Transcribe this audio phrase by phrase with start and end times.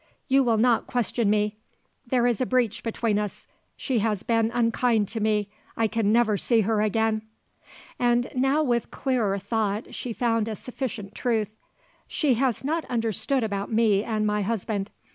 [0.27, 1.57] You will not question me.
[2.07, 3.45] There is a breach between us;
[3.77, 5.51] she has been unkind to me.
[5.77, 7.21] I can never see her again."
[7.99, 11.51] And now with clearer thought she found a sufficient truth.
[12.07, 14.89] "She has not understood about me and my husband.